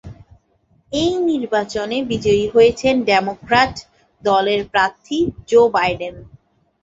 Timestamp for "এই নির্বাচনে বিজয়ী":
0.91-2.45